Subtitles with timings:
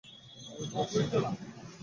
[0.49, 1.23] আমি তোমার শিক্ষক।